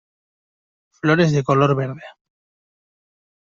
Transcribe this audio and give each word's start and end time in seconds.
Flores 0.99 1.31
de 1.31 1.43
color 1.43 1.75
verde. 1.75 2.03